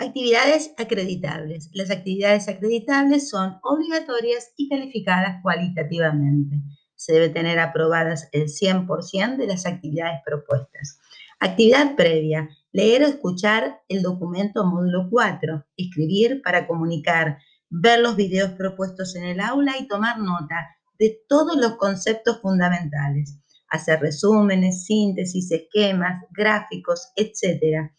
[0.00, 1.70] Actividades acreditables.
[1.72, 6.62] Las actividades acreditables son obligatorias y calificadas cualitativamente.
[6.94, 11.00] Se debe tener aprobadas el 100% de las actividades propuestas.
[11.40, 12.48] Actividad previa.
[12.70, 15.66] Leer o escuchar el documento módulo 4.
[15.76, 17.38] Escribir para comunicar.
[17.68, 23.36] Ver los videos propuestos en el aula y tomar nota de todos los conceptos fundamentales.
[23.68, 27.90] Hacer resúmenes, síntesis, esquemas, gráficos, etc.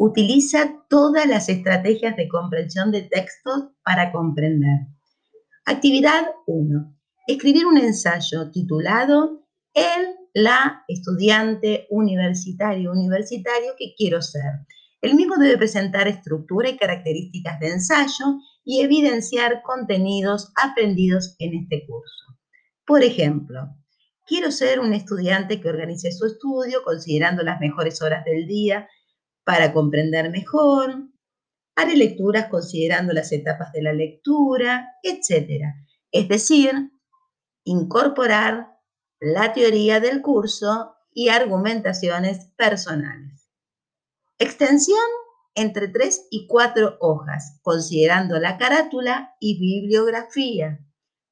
[0.00, 4.86] Utiliza todas las estrategias de comprensión de textos para comprender.
[5.64, 6.96] Actividad 1.
[7.26, 9.44] Escribir un ensayo titulado
[9.74, 14.44] El, la estudiante universitario, universitario que quiero ser.
[15.00, 21.84] El mismo debe presentar estructura y características de ensayo y evidenciar contenidos aprendidos en este
[21.88, 22.38] curso.
[22.86, 23.74] Por ejemplo,
[24.28, 28.88] quiero ser un estudiante que organice su estudio considerando las mejores horas del día
[29.48, 31.08] para comprender mejor,
[31.74, 35.62] haré lecturas considerando las etapas de la lectura, etc.
[36.12, 36.70] Es decir,
[37.64, 38.76] incorporar
[39.20, 43.48] la teoría del curso y argumentaciones personales.
[44.38, 44.98] Extensión
[45.54, 50.78] entre 3 y 4 hojas, considerando la carátula y bibliografía.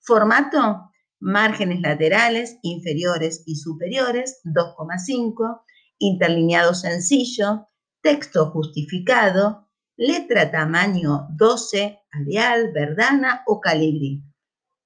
[0.00, 5.62] Formato márgenes laterales, inferiores y superiores, 2,5,
[5.98, 7.68] interlineado sencillo,
[8.02, 14.22] texto justificado, letra tamaño 12, Arial, Verdana o Calibri.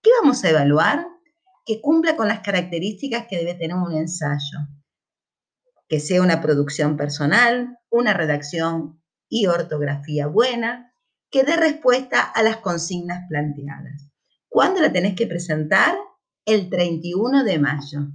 [0.03, 1.07] ¿Qué vamos a evaluar?
[1.65, 4.59] Que cumpla con las características que debe tener un ensayo.
[5.89, 10.93] Que sea una producción personal, una redacción y ortografía buena,
[11.31, 14.09] que dé respuesta a las consignas planteadas.
[14.49, 15.97] ¿Cuándo la tenés que presentar?
[16.47, 18.07] el 31 de mayo.